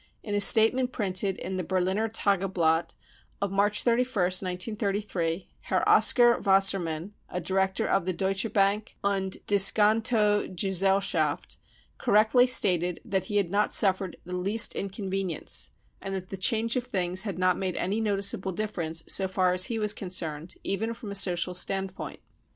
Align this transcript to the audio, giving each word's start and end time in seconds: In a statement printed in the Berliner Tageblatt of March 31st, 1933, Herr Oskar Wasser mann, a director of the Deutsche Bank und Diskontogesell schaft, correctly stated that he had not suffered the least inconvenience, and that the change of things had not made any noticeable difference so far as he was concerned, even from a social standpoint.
In 0.23 0.33
a 0.33 0.41
statement 0.41 0.91
printed 0.91 1.37
in 1.37 1.57
the 1.57 1.63
Berliner 1.63 2.09
Tageblatt 2.09 2.95
of 3.39 3.51
March 3.51 3.83
31st, 3.83 4.41
1933, 4.41 5.47
Herr 5.59 5.87
Oskar 5.87 6.39
Wasser 6.39 6.79
mann, 6.79 7.13
a 7.29 7.39
director 7.39 7.85
of 7.85 8.07
the 8.07 8.11
Deutsche 8.11 8.51
Bank 8.51 8.95
und 9.03 9.45
Diskontogesell 9.45 11.01
schaft, 11.03 11.57
correctly 11.99 12.47
stated 12.47 12.99
that 13.05 13.25
he 13.25 13.37
had 13.37 13.51
not 13.51 13.75
suffered 13.75 14.17
the 14.25 14.35
least 14.35 14.73
inconvenience, 14.73 15.69
and 16.01 16.15
that 16.15 16.29
the 16.29 16.35
change 16.35 16.75
of 16.75 16.85
things 16.85 17.21
had 17.21 17.37
not 17.37 17.55
made 17.59 17.75
any 17.75 18.01
noticeable 18.01 18.51
difference 18.51 19.03
so 19.05 19.27
far 19.27 19.53
as 19.53 19.65
he 19.65 19.77
was 19.77 19.93
concerned, 19.93 20.55
even 20.63 20.95
from 20.95 21.11
a 21.11 21.13
social 21.13 21.53
standpoint. 21.53 22.19